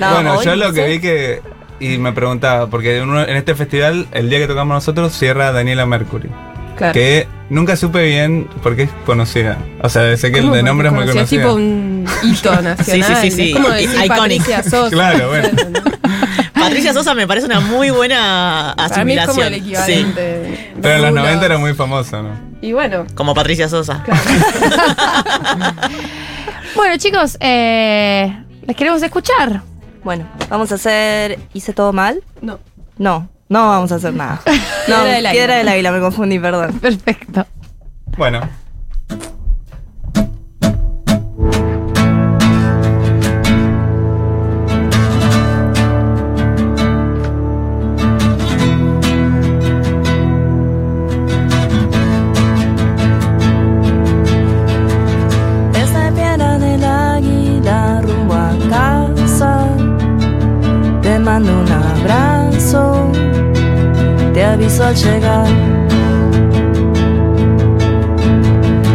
[0.00, 1.40] No, bueno, hoy yo lo que vi que.
[1.78, 5.52] Y me preguntaba, porque en, uno- en este festival, el día que tocamos nosotros, cierra
[5.52, 6.28] Daniela Mercury.
[6.76, 6.92] Claro.
[6.92, 9.58] Que nunca supe bien por qué es conocida.
[9.82, 11.40] O sea, sé que el de nombre es muy Porque conocida.
[11.40, 12.76] Es tipo un hito nacional.
[12.84, 13.52] Sí, sí, sí, sí.
[13.52, 14.08] Como decir.
[14.08, 14.90] Patricia Sosa.
[14.90, 15.48] Claro, bueno.
[16.54, 19.46] Patricia Sosa me parece una muy buena Para mí es como asimilación.
[19.46, 20.72] el sí, equivalente.
[20.82, 21.22] Pero en los Rulo.
[21.22, 22.30] 90 era muy famosa, ¿no?
[22.60, 24.02] Y bueno, como Patricia Sosa.
[26.74, 29.62] Bueno, chicos, eh, les queremos escuchar.
[30.04, 31.38] Bueno, vamos a hacer.
[31.52, 32.22] ¿Hice todo mal?
[32.40, 32.58] no.
[32.98, 34.40] No, no vamos a hacer nada.
[34.88, 35.30] No, Piedra del Águila.
[35.30, 36.78] Piedra del Águila, me confundí, perdón.
[36.80, 37.46] Perfecto.
[38.16, 38.40] Bueno.
[64.52, 65.46] Aviso al llegar.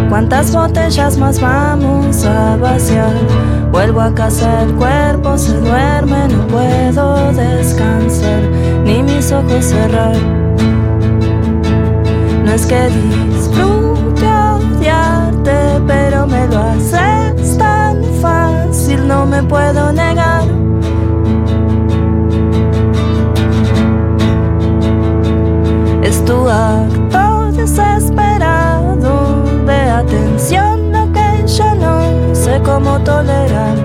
[0.09, 3.13] ¿Cuántas botellas más vamos a vaciar?
[3.71, 8.41] Vuelvo a casa, el cuerpo se duerme, no puedo descansar,
[8.83, 10.15] ni mis ojos cerrar.
[12.45, 20.36] No es que disfrute odiarte, pero me lo haces tan fácil, no me puedo negar.
[26.27, 33.77] Tu acto desesperado de atención lo que yo no sé cómo tolerar.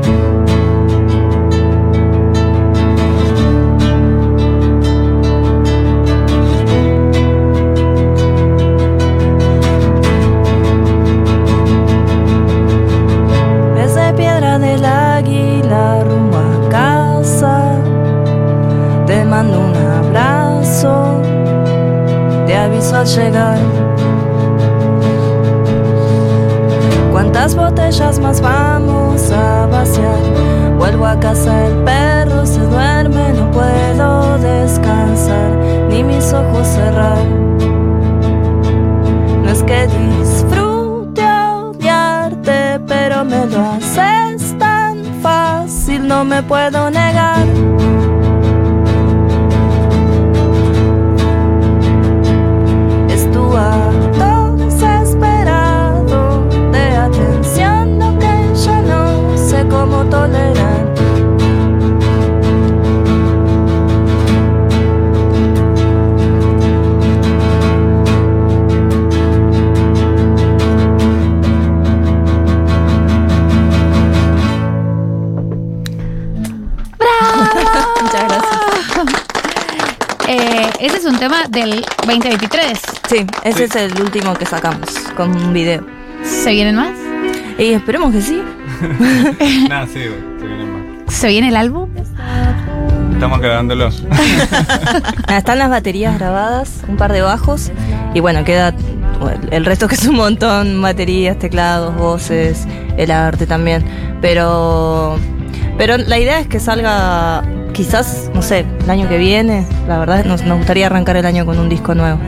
[14.60, 17.72] Del Águila rumbo a casa,
[19.06, 19.71] te mando un
[22.90, 23.58] al llegar.
[27.12, 30.18] ¿Cuántas botellas más vamos a vaciar?
[30.78, 35.50] Vuelvo a casa, el perro se duerme, no puedo descansar,
[35.88, 37.24] ni mis ojos cerrar.
[39.44, 47.46] No es que disfrute odiarte, pero me lo haces tan fácil, no me puedo negar.
[81.52, 82.78] Del 2023.
[83.08, 85.84] Sí, ese es el último que sacamos con un video.
[86.24, 86.92] ¿Se vienen más?
[87.58, 88.42] Y esperemos que sí.
[89.68, 89.92] Nada, sí,
[90.40, 91.14] se viene más.
[91.14, 91.90] ¿Se viene el álbum?
[93.12, 93.90] Estamos grabándolo.
[95.28, 97.70] Ah, Están las baterías grabadas, un par de bajos
[98.14, 98.74] y bueno, queda
[99.50, 103.84] el resto que es un montón, baterías, teclados, voces, el arte también.
[104.22, 105.18] Pero
[105.76, 109.66] Pero la idea es que salga quizás, no sé, el año que viene.
[109.88, 112.18] La verdad nos, nos gustaría arrancar el año con un disco nuevo.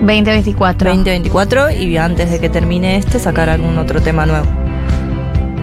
[0.00, 0.90] 2024.
[0.90, 4.46] 2024 y antes de que termine este sacar algún otro tema nuevo.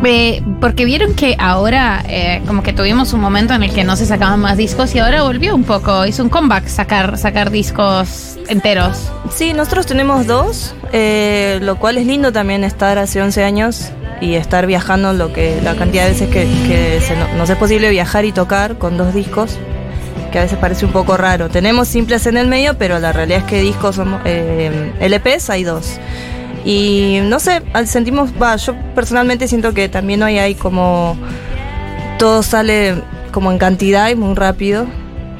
[0.05, 3.97] Eh, porque vieron que ahora eh, como que tuvimos un momento en el que no
[3.97, 8.37] se sacaban más discos y ahora volvió un poco, hizo un comeback sacar, sacar discos
[8.47, 9.11] enteros.
[9.29, 14.35] Sí, nosotros tenemos dos, eh, lo cual es lindo también estar hace 11 años y
[14.35, 17.89] estar viajando lo que la cantidad de veces que, que se no- nos es posible
[17.89, 19.59] viajar y tocar con dos discos,
[20.31, 21.49] que a veces parece un poco raro.
[21.49, 25.63] Tenemos simples en el medio, pero la realidad es que discos somos, eh, LPs hay
[25.63, 25.99] dos.
[26.65, 31.17] Y no sé, sentimos, va, yo personalmente siento que también hoy hay como
[32.17, 33.01] todo sale
[33.31, 34.85] como en cantidad y muy rápido.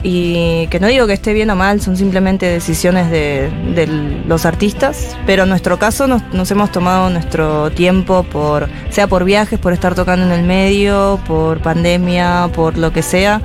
[0.01, 3.85] Y que no digo que esté bien o mal, son simplemente decisiones de, de
[4.25, 5.17] los artistas.
[5.25, 9.73] Pero en nuestro caso nos, nos hemos tomado nuestro tiempo por, sea por viajes, por
[9.73, 13.41] estar tocando en el medio, por pandemia, por lo que sea.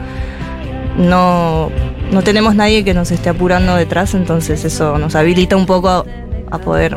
[0.96, 1.70] No,
[2.12, 6.04] no tenemos nadie que nos esté apurando detrás, entonces eso nos habilita un poco a,
[6.50, 6.96] a poder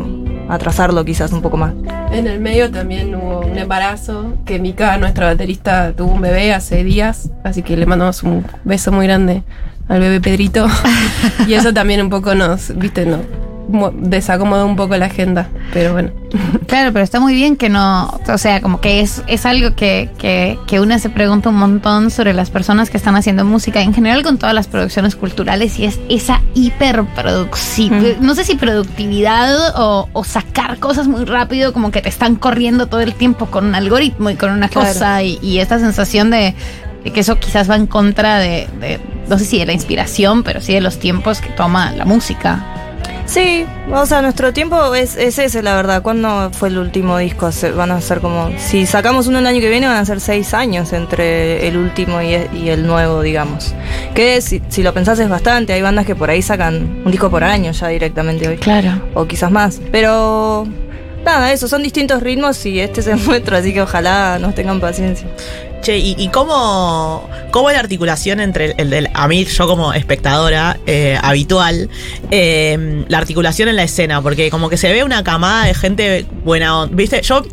[0.50, 1.74] atrasarlo quizás un poco más.
[2.12, 6.84] En el medio también hubo un embarazo, que Mika, nuestra baterista, tuvo un bebé hace
[6.84, 9.44] días, así que le mandamos un beso muy grande
[9.88, 10.68] al bebé Pedrito.
[11.48, 13.20] y eso también un poco nos, viste, no,
[13.94, 16.12] desacomodó un poco la agenda, pero bueno.
[16.68, 20.10] Claro, pero está muy bien que no, o sea, como que es, es algo que,
[20.18, 23.94] que, que uno se pregunta un montón sobre las personas que están haciendo música, en
[23.94, 30.10] general con todas las producciones culturales, y es esa hiperproducción, no sé si productividad o,
[30.14, 33.76] o sacar cosas muy rápido, como que te están corriendo todo el tiempo con un
[33.76, 34.88] algoritmo y con una Claro.
[34.90, 36.54] cosa, y, y esta sensación de,
[37.04, 39.00] de que eso quizás va en contra de, de,
[39.30, 42.64] no sé si de la inspiración, pero sí de los tiempos que toma la música.
[43.28, 46.02] Sí, o sea, nuestro tiempo es, es ese, la verdad.
[46.02, 47.52] ¿Cuándo fue el último disco?
[47.52, 48.50] Se- van a ser como.
[48.58, 52.22] Si sacamos uno el año que viene, van a ser seis años entre el último
[52.22, 53.76] y, y el nuevo, digamos.
[54.16, 55.74] Que si, si lo pensás es bastante.
[55.74, 58.58] Hay bandas que por ahí sacan un disco por año ya directamente hoy.
[58.58, 59.02] Claro.
[59.14, 59.82] O quizás más.
[59.92, 60.66] Pero.
[61.26, 64.80] Nada, eso, son distintos ritmos y este es el nuestro, así que ojalá nos tengan
[64.80, 65.28] paciencia.
[65.82, 69.68] Che, ¿y, y cómo, cómo es la articulación entre el, el del a mí, yo
[69.68, 71.90] como espectadora eh, habitual,
[72.32, 74.22] eh, la articulación en la escena?
[74.22, 76.96] Porque como que se ve una camada de gente buena onda.
[76.96, 77.22] ¿Viste?
[77.22, 77.44] Yo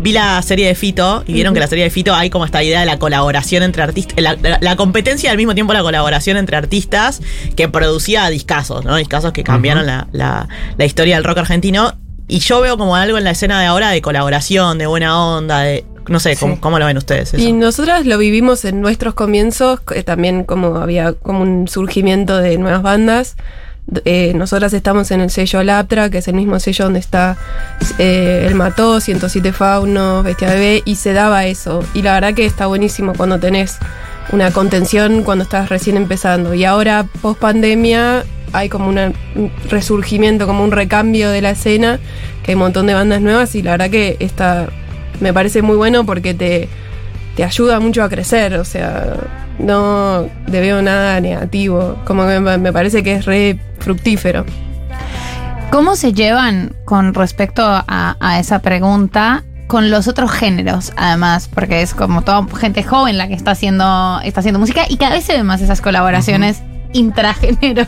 [0.00, 2.62] vi la serie de Fito y vieron que la serie de Fito hay como esta
[2.64, 5.82] idea de la colaboración entre artistas, la, la- la competencia y al mismo tiempo la
[5.82, 7.20] colaboración entre artistas
[7.54, 8.96] que producía discazos, ¿no?
[8.96, 11.94] Discazos que cambiaron la, la- la historia del rock argentino.
[12.26, 15.60] Y yo veo como algo en la escena de ahora de colaboración, de buena onda,
[15.60, 15.84] de.
[16.10, 17.32] No sé, ¿cómo, cómo lo ven ustedes?
[17.34, 17.42] eso?
[17.42, 22.82] Y nosotras lo vivimos en nuestros comienzos, también como había como un surgimiento de nuevas
[22.82, 23.36] bandas.
[24.04, 27.36] Eh, nosotras estamos en el sello Laptra, que es el mismo sello donde está
[27.98, 31.82] eh, El Mató, 107 Faunos, Bestia Bebé, y se daba eso.
[31.94, 33.78] Y la verdad que está buenísimo cuando tenés
[34.32, 36.54] una contención cuando estás recién empezando.
[36.54, 41.98] Y ahora, post pandemia, hay como una- un resurgimiento, como un recambio de la escena,
[42.44, 44.68] que hay un montón de bandas nuevas, y la verdad que está,
[45.20, 46.68] me parece muy bueno porque te,
[47.36, 49.16] te ayuda mucho a crecer, o sea,
[49.58, 54.44] no le veo nada negativo, como que me, parece que es re fructífero.
[55.70, 61.48] ¿Cómo se llevan con respecto a, a esa pregunta con los otros géneros, además?
[61.52, 65.14] Porque es como toda gente joven la que está haciendo, está haciendo música y cada
[65.14, 66.60] vez se ven más esas colaboraciones
[66.92, 67.86] intragénero.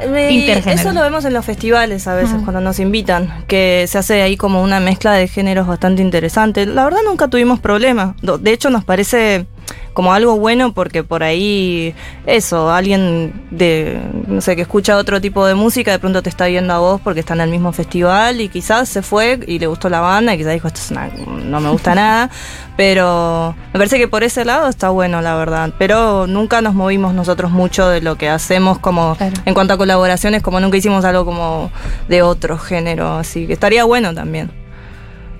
[0.00, 4.36] Eso lo vemos en los festivales a veces cuando nos invitan, que se hace ahí
[4.36, 6.66] como una mezcla de géneros bastante interesante.
[6.66, 8.14] La verdad nunca tuvimos problema.
[8.22, 9.46] De hecho nos parece
[9.92, 11.94] como algo bueno porque por ahí
[12.26, 16.46] eso, alguien de no sé que escucha otro tipo de música de pronto te está
[16.46, 19.66] viendo a vos porque está en el mismo festival y quizás se fue y le
[19.66, 22.30] gustó la banda y quizás dijo esto es una- no me gusta nada,
[22.76, 27.12] pero me parece que por ese lado está bueno la verdad, pero nunca nos movimos
[27.14, 31.24] nosotros mucho de lo que hacemos como en cuanto a colaboraciones, como nunca hicimos algo
[31.24, 31.70] como
[32.08, 34.50] de otro género, así que estaría bueno también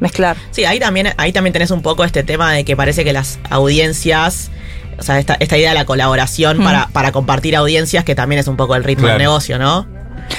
[0.00, 0.36] mezclar.
[0.50, 3.38] Sí, ahí también, ahí también tenés un poco este tema de que parece que las
[3.50, 4.50] audiencias,
[4.98, 6.64] o sea, esta, esta idea de la colaboración Mm.
[6.64, 9.18] para, para compartir audiencias, que también es un poco el ritmo Claro.
[9.18, 9.86] del negocio, ¿no?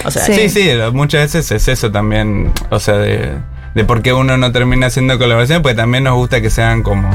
[0.05, 3.33] O sea, sí, sí, muchas veces es eso también, o sea, de,
[3.75, 7.09] de por qué uno no termina haciendo colaboraciones, porque también nos gusta que sean como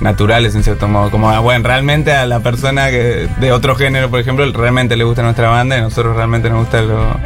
[0.00, 4.10] naturales en cierto modo, como, ah, bueno, realmente a la persona que de otro género,
[4.10, 7.16] por ejemplo, realmente le gusta nuestra banda y a nosotros realmente nos gusta lo,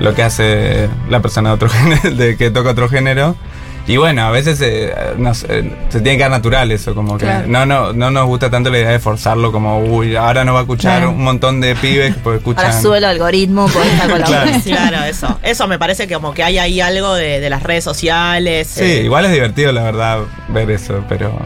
[0.00, 3.36] lo que hace la persona de otro género, de que toca otro género.
[3.86, 7.26] Y bueno, a veces eh, nos- eh, se tiene que dar natural eso, como que
[7.26, 7.46] Claro.
[7.48, 10.60] no, no, no nos gusta tanto la idea de forzarlo, como, uy, ahora nos va
[10.60, 11.10] a escuchar Claro.
[11.10, 12.64] un montón de pibes que escuchan...
[12.64, 14.62] Ahora sube el algoritmo por esta colaboración.
[14.62, 15.38] Claro, eso.
[15.42, 18.68] Eso me parece que como que hay ahí algo de, de las redes sociales.
[18.68, 21.38] Sí, eh, igual es divertido, la verdad, ver eso, pero.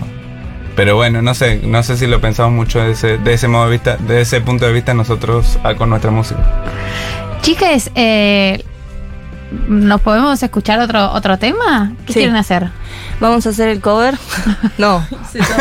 [0.76, 3.64] pero bueno, no sé, no sé si lo pensamos mucho de ese, de ese modo
[3.64, 6.38] de vista, de ese punto de vista nosotros ah, con nuestra música.
[7.42, 8.62] Chicas, eh,
[9.68, 11.92] ¿nos podemos escuchar otro, otro tema?
[12.06, 12.18] ¿Qué Sí.
[12.20, 12.70] quieren hacer?
[13.20, 14.16] Vamos a hacer el cover.
[14.78, 15.04] No.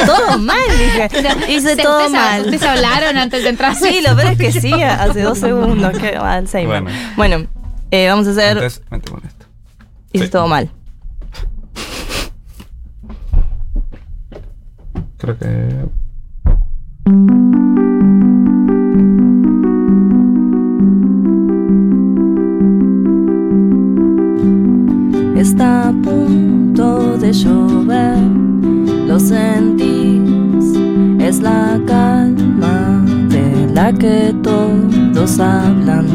[0.06, 1.10] todo mal, dije.
[1.52, 2.42] Hice Se- todo ustedes, mal.
[2.42, 3.76] Ustedes hablaron antes de entrar.
[3.76, 5.98] Sí, lo peor es que sí, hace dos segundos.
[5.98, 6.84] Qué Alzheimer.
[6.84, 6.98] Bueno.
[7.16, 7.48] Bueno,
[7.92, 8.58] eh, vamos a hacer.
[8.58, 9.46] Entonces, metemos esto.
[10.14, 10.32] Hice sí.
[10.32, 10.70] todo mal.
[15.18, 15.86] Creo que.
[27.32, 28.18] Llover,
[29.08, 30.78] lo sentís,
[31.20, 36.06] es la calma de la que todos hablan.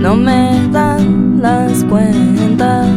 [0.00, 2.88] No me dan las cuentas,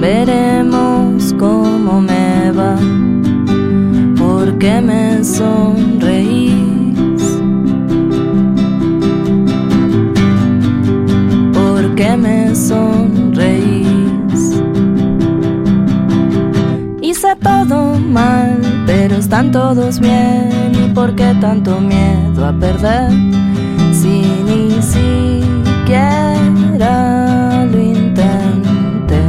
[0.00, 2.76] veremos cómo me va,
[4.16, 5.99] porque me sonreís.
[19.30, 20.72] Están todos bien.
[20.74, 23.12] ¿Y por qué tanto miedo a perder?
[23.92, 26.04] Si ni siquiera
[27.70, 29.22] lo intenté.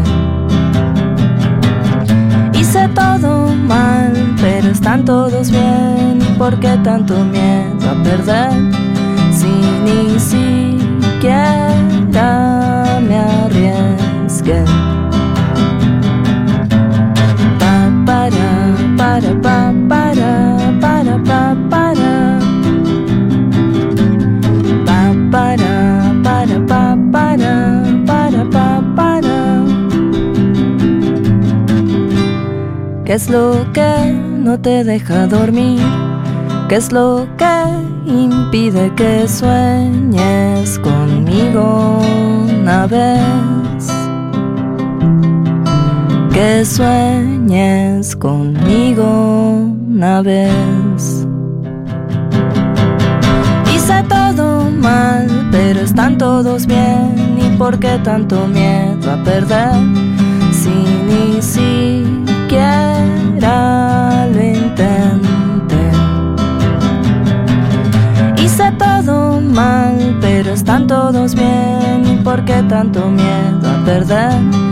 [2.60, 4.12] Hice todo mal,
[4.42, 6.18] pero están todos bien.
[6.20, 8.54] ¿Y por qué tanto miedo a perder?
[9.32, 9.52] Si
[9.86, 11.76] ni siquiera
[13.08, 14.81] me arriesgué.
[19.42, 22.40] Pa, para, para, pa, para.
[24.86, 29.64] Pa, para, para, pa, para, para, pa, para.
[33.06, 35.82] ¿Qué es lo que no te deja dormir?
[36.70, 37.56] ¿Qué es lo que
[38.06, 42.00] impide que sueñes conmigo
[42.58, 43.92] una vez?
[46.32, 47.31] Que sueñes
[48.18, 49.04] conmigo
[49.90, 51.28] una vez.
[53.74, 57.14] Hice todo mal, pero están todos bien.
[57.38, 59.74] ¿Y por qué tanto miedo a perder?
[60.54, 60.70] Si
[61.10, 62.70] ni siquiera
[64.34, 65.92] lo intenté.
[68.42, 72.06] Hice todo mal, pero están todos bien.
[72.06, 74.71] ¿Y por qué tanto miedo a perder?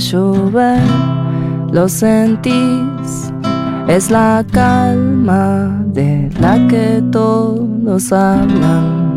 [0.00, 0.80] Llover,
[1.72, 3.32] lo sentís.
[3.86, 9.10] Es la calma de la que todos hablan.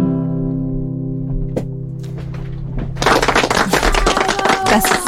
[4.69, 4.93] Casi.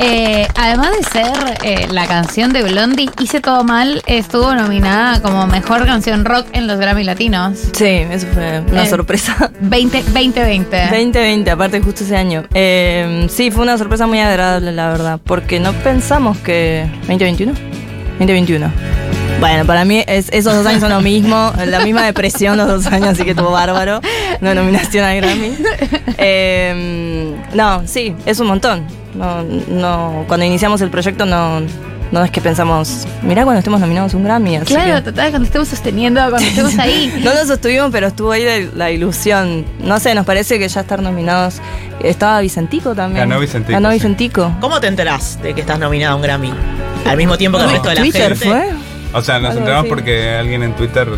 [0.00, 1.32] Eh, además de ser
[1.62, 6.66] eh, la canción de Blondie, Hice Todo Mal, estuvo nominada como Mejor Canción Rock en
[6.66, 7.58] los Grammy Latinos.
[7.72, 9.50] Sí, eso fue una Eh, sorpresa.
[9.60, 10.76] 20, 2020.
[10.90, 12.44] 2020, aparte justo ese año.
[12.52, 16.86] Eh, sí, fue una sorpresa muy agradable, la verdad, porque no pensamos que...
[17.06, 17.54] ¿2021?
[18.18, 18.72] 2021.
[19.40, 22.86] Bueno, para mí es- esos dos años son lo mismo, la misma depresión los dos
[22.86, 24.00] años, así que estuvo bárbaro.
[24.40, 25.52] Una nominación a Grammy.
[26.20, 28.84] Eh, no, sí, es un montón.
[29.18, 31.60] No, no, cuando iniciamos el proyecto no,
[32.12, 34.56] no es que pensamos, mirá cuando estemos nominados a un Grammy.
[34.56, 37.20] así Claro, que- total, cuando estemos sosteniendo, cuando estemos ahí.
[37.24, 39.64] no lo sostuvimos, pero estuvo ahí la ilusión.
[39.80, 41.56] No sé, nos parece que ya estar nominados.
[42.02, 43.28] Estaba Vicentico también.
[43.28, 43.94] Ganó Vicentico, Ganó sí.
[43.94, 44.52] Vicentico.
[44.60, 46.52] ¿Cómo te enterás de que estás nominado a un Grammy?
[47.06, 48.48] Al mismo tiempo que el resto de la Twitter gente.
[48.48, 48.68] fue.
[49.14, 51.08] O sea, nos enteramos porque alguien en Twitter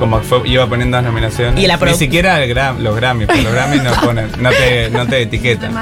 [0.00, 1.62] como fue, iba poniendo las nominaciones.
[1.62, 4.90] Y la Ni siquiera el gram- los Grammys, porque los Grammys no ponen, no te,
[4.90, 5.72] no te etiquetan.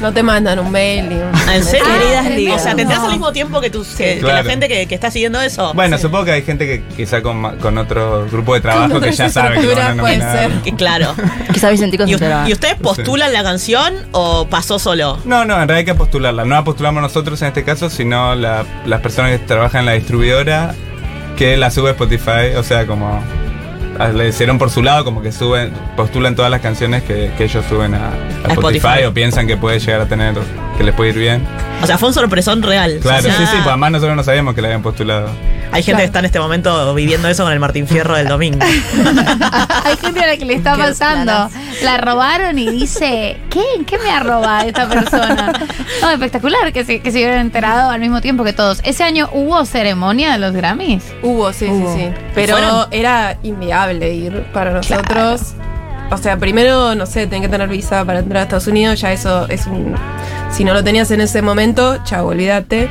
[0.00, 1.30] No te mandan un mail ni un.
[1.52, 1.86] ¿En serio?
[1.86, 2.62] Queridas o ligas.
[2.62, 5.10] sea, ¿te enterás al mismo tiempo que, tus, que, que la gente que, que está
[5.10, 5.72] siguiendo eso?
[5.74, 9.28] Bueno, supongo que hay gente que quizá con, con otro grupo de trabajo que ya
[9.30, 10.50] sabe que van a puede ser.
[10.62, 11.14] Que claro.
[11.52, 15.18] Quizá Vicentico se ¿Y, y ustedes postulan la canción o pasó solo?
[15.24, 16.44] No, no, en realidad hay que postularla.
[16.44, 19.92] No la postulamos nosotros en este caso, sino la- las personas que trabajan en la
[19.92, 20.74] distribuidora
[21.38, 22.54] que la sube a Spotify.
[22.58, 23.20] O sea, como ah,
[24.14, 27.64] le hicieron por su lado, como que suben, postulan todas las canciones que, que ellos
[27.68, 29.04] suben a, a A Spotify, Spotify.
[29.06, 30.34] o piensan que puede llegar a tener,
[30.76, 31.46] que les puede ir bien.
[31.82, 32.98] O sea, fue un sorpresón real.
[33.02, 35.28] Claro, O sea, sí, sí, pues además nosotros no sabíamos que le habían postulado.
[35.72, 38.58] Hay gente que está en este momento viviendo eso con el Martín Fierro del domingo.
[39.84, 41.50] Hay gente a la que le está pasando.
[41.82, 43.62] La robaron y dice, ¿qué?
[43.76, 45.52] ¿En qué me ha robado esta persona?
[46.00, 48.80] No, espectacular que se, que se hubieran enterado al mismo tiempo que todos.
[48.84, 51.04] ¿Ese año hubo ceremonia de los Grammys?
[51.22, 51.94] Hubo, sí, Hubo.
[51.94, 52.08] sí, sí.
[52.34, 52.86] Pero ¿Fueron?
[52.90, 55.54] era inviable ir para nosotros.
[56.10, 59.12] O sea, primero, no sé, tenés que tener visa para entrar a Estados Unidos, ya
[59.12, 59.94] eso es un...
[60.50, 62.88] Si no lo tenías en ese momento, chao, olvídate.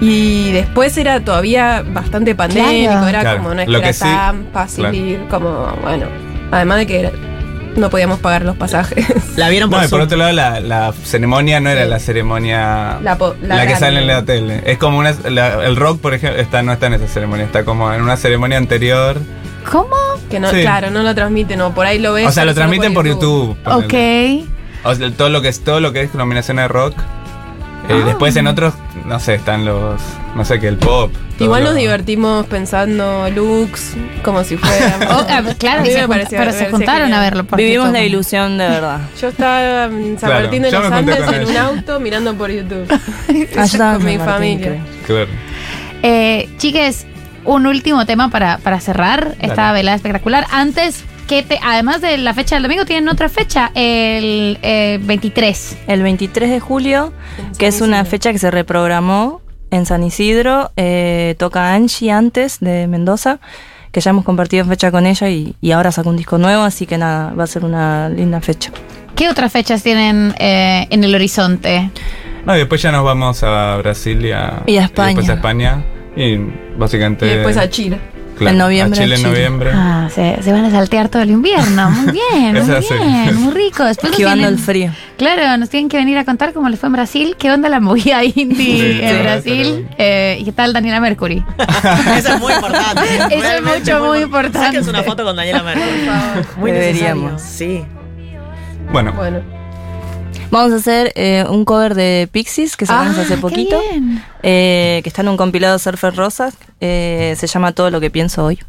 [0.00, 3.06] Y después era todavía bastante pandémico, Claro.
[3.08, 4.96] era Claro, como no es lo que era que sí, tan fácil claro.
[4.96, 6.06] ir, como, bueno,
[6.50, 7.12] además de que era-
[7.76, 9.04] no podíamos pagar los pasajes.
[9.36, 12.98] La vieron No, por y por otro lado, la, la ceremonia no era la ceremonia.
[13.02, 14.62] La po- la la que sale en la tele.
[14.64, 15.12] Es como una.
[15.28, 18.16] la- el rock, por ejemplo, está, no está en esa ceremonia, está como en una
[18.16, 19.18] ceremonia anterior.
[19.72, 19.96] ¿Cómo?
[20.30, 20.60] Que no, Sí.
[20.60, 22.28] claro, no lo transmiten, o por ahí lo ves.
[22.28, 23.56] O sea, lo transmiten por YouTube.
[23.64, 24.42] ponele.
[24.44, 24.86] Ok.
[24.86, 26.94] O sea, todo lo que es todo lo que es nominación de rock.
[27.88, 28.06] Eh, Ah.
[28.06, 28.72] Después en otros,
[29.04, 30.00] no sé, están los.
[30.34, 31.12] No sé qué, el pop.
[31.38, 35.06] Igual lo- nos divertimos pensando looks, como si fuéramos.
[35.10, 37.12] Oh, ah, claro, y se me pareció- pero se juntaron genial.
[37.20, 37.44] a verlo.
[37.56, 39.00] Vivimos la ilusión de verdad.
[39.20, 42.86] Yo estaba en San Claro, Martín de los Andes en un auto mirando por YouTube.
[43.28, 44.82] Ah, yo estaba en con mi Martín, familia.
[45.06, 45.26] Claro.
[46.02, 47.06] Eh, chiques,
[47.44, 50.46] un último tema para, para cerrar esta velada espectacular.
[50.50, 55.78] Antes que te, además de la fecha del domingo, tienen otra fecha, el eh, 23.
[55.86, 57.12] El 23 de julio,
[57.58, 62.86] que es una fecha que se reprogramó en San Isidro, eh, toca Angie antes de
[62.86, 63.40] Mendoza,
[63.92, 66.86] que ya hemos compartido fecha con ella y, y ahora sacó un disco nuevo, así
[66.86, 68.70] que nada, va a ser una linda fecha.
[69.16, 71.90] ¿Qué otras fechas tienen eh, en el horizonte?
[72.44, 75.08] No, y después ya nos vamos a Brasil y a, Y a España.
[75.08, 75.84] después a España.
[76.16, 76.36] Y
[76.76, 77.26] básicamente.
[77.26, 77.98] Y después a Chile.
[78.34, 79.70] Claro, en noviembre A Chile en noviembre.
[79.72, 81.90] Ah, se, se van a saltear todo el invierno.
[81.90, 82.94] Muy bien, muy sí.
[82.94, 83.84] bien, muy rico.
[83.84, 84.92] Después Esquivando tienen- el frío.
[85.16, 87.80] Claro, nos tienen que venir a contar cómo les fue en Brasil, qué onda la
[87.80, 88.56] movida indie
[88.98, 91.44] Sí, en Brasil eh, y qué tal Daniela Mercury.
[92.16, 93.02] Eso es muy importante.
[93.30, 94.58] Eso es mucho, muy importante.
[94.58, 95.86] Sáquense una foto con Daniela Mercury.
[96.58, 97.32] Muy Deberíamos.
[97.34, 97.84] necesario.
[97.84, 97.84] Sí.
[98.92, 99.40] Bueno, Bueno.
[100.54, 103.82] Vamos a hacer eh, un cover de Pixies que sacamos Ah, hace poquito,
[104.44, 108.44] eh, que está en un compilado Surfer Rosas, eh, se llama Todo lo que pienso
[108.44, 108.60] hoy.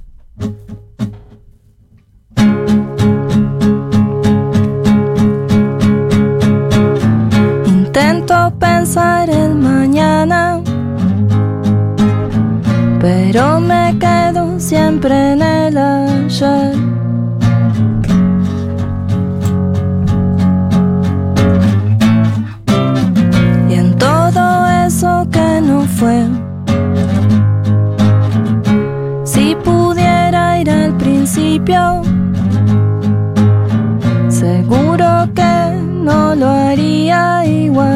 [7.67, 10.59] Intento pensar en mañana,
[12.99, 17.04] pero me quedo siempre en el ayer.
[29.23, 32.03] Si pudiera ir al principio,
[34.29, 37.94] seguro que no lo haría igual.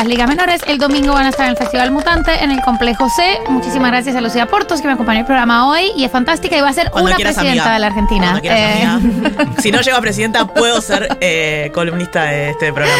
[0.00, 0.62] Las ligas menores.
[0.66, 3.38] El domingo van a estar en el Festival Mutante en el Complejo C.
[3.50, 6.56] Muchísimas gracias a Lucía Portos que me acompañó en el programa hoy y es fantástica
[6.56, 7.74] y va a ser Cuando una quieras, presidenta amiga.
[7.74, 8.40] de la Argentina.
[8.42, 8.88] Eh.
[9.58, 12.96] Si no llego a presidenta, puedo ser eh, columnista de este programa.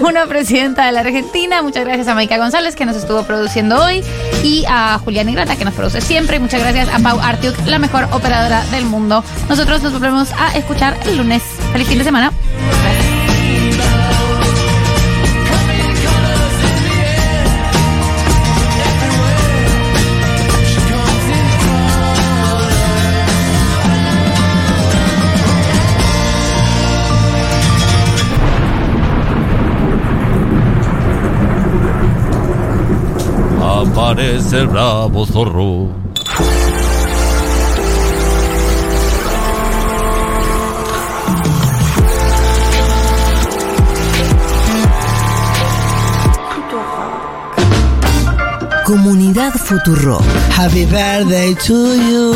[0.00, 1.60] una presidenta de la Argentina.
[1.60, 4.02] Muchas gracias a Maika González que nos estuvo produciendo hoy
[4.42, 6.36] y a Julián Ingrata que nos produce siempre.
[6.36, 9.22] Y muchas gracias a Pau Artiuk, la mejor operadora del mundo.
[9.50, 11.42] Nosotros nos volvemos a escuchar el lunes.
[11.72, 12.32] Feliz fin de semana.
[34.18, 36.07] Aparece el bravo zorro.
[49.28, 50.20] Comunidad Futuro.
[50.56, 52.32] Happy birthday to you,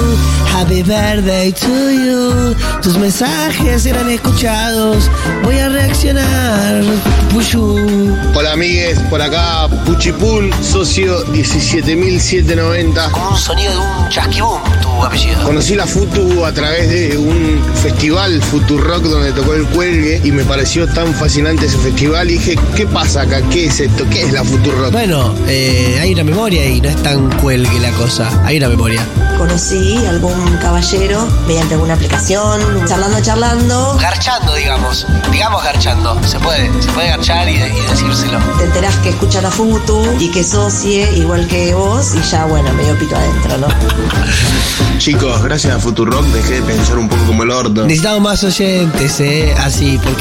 [0.47, 2.55] happy birthday to you.
[2.82, 5.11] Tus mensajes serán escuchados.
[5.43, 6.84] Voy a reaccionar.
[7.32, 8.14] Pushu.
[8.34, 13.11] Hola amigues, por acá Puchipul, socio 17790.
[13.11, 14.61] Con un sonido de un chasquibum,
[15.03, 15.43] tu apellido.
[15.45, 20.45] Conocí la Futu a través de un festival Futurock donde tocó el cuelgue y me
[20.45, 23.43] pareció tan fascinante ese festival y dije, ¿qué pasa acá?
[23.51, 24.05] ¿Qué es esto?
[24.11, 24.93] ¿Qué es la Futurock?
[24.93, 28.31] Bueno, eh, hay una memoria y no es tan cuelgue la cosa.
[28.45, 29.07] Hay una memoria.
[29.43, 33.99] Conocí algún caballero mediante alguna aplicación, charlando, charlando.
[34.01, 35.05] Garchando, digamos.
[35.32, 36.16] Digamos garchando.
[36.22, 38.38] Se puede, se puede garchar y, y decírselo.
[38.59, 42.72] Te enterás que escucha la Futu y que socie igual que vos y ya, bueno,
[42.74, 43.66] medio pito adentro, ¿no?
[44.99, 47.84] Chicos, gracias a Futurock dejé de pensar un poco como el orto.
[47.84, 49.53] Necesitamos más oyentes, ¿eh?
[49.59, 50.20] Así, porque